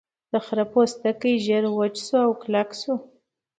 [0.31, 2.93] د خرۀ پوستکی ژر وچ شو او کلک شو.